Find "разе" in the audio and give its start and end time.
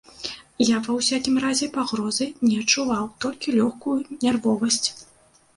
1.43-1.69